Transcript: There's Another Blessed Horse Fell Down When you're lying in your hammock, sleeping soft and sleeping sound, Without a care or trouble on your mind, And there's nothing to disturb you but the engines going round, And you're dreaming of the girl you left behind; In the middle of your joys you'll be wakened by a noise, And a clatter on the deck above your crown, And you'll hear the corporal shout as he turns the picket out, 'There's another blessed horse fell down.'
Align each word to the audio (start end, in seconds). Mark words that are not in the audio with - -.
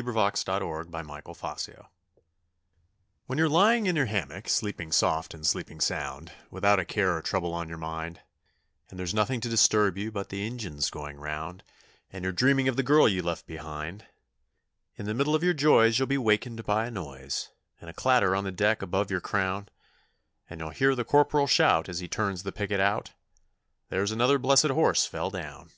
There's 0.00 0.06
Another 0.14 0.30
Blessed 0.30 0.62
Horse 1.08 1.66
Fell 1.66 1.72
Down 1.72 1.88
When 3.26 3.36
you're 3.36 3.48
lying 3.48 3.86
in 3.86 3.96
your 3.96 4.06
hammock, 4.06 4.48
sleeping 4.48 4.92
soft 4.92 5.34
and 5.34 5.44
sleeping 5.44 5.80
sound, 5.80 6.30
Without 6.52 6.78
a 6.78 6.84
care 6.84 7.16
or 7.16 7.20
trouble 7.20 7.52
on 7.52 7.68
your 7.68 7.78
mind, 7.78 8.20
And 8.90 8.98
there's 9.00 9.12
nothing 9.12 9.40
to 9.40 9.48
disturb 9.48 9.98
you 9.98 10.12
but 10.12 10.28
the 10.28 10.46
engines 10.46 10.88
going 10.90 11.16
round, 11.16 11.64
And 12.12 12.22
you're 12.22 12.30
dreaming 12.30 12.68
of 12.68 12.76
the 12.76 12.84
girl 12.84 13.08
you 13.08 13.22
left 13.24 13.44
behind; 13.44 14.06
In 14.96 15.06
the 15.06 15.14
middle 15.14 15.34
of 15.34 15.42
your 15.42 15.52
joys 15.52 15.98
you'll 15.98 16.06
be 16.06 16.16
wakened 16.16 16.64
by 16.64 16.86
a 16.86 16.92
noise, 16.92 17.48
And 17.80 17.90
a 17.90 17.92
clatter 17.92 18.36
on 18.36 18.44
the 18.44 18.52
deck 18.52 18.82
above 18.82 19.10
your 19.10 19.20
crown, 19.20 19.68
And 20.48 20.60
you'll 20.60 20.70
hear 20.70 20.94
the 20.94 21.04
corporal 21.04 21.48
shout 21.48 21.88
as 21.88 21.98
he 21.98 22.06
turns 22.06 22.44
the 22.44 22.52
picket 22.52 22.78
out, 22.78 23.10
'There's 23.88 24.12
another 24.12 24.38
blessed 24.38 24.68
horse 24.70 25.06
fell 25.06 25.30
down.' 25.32 25.70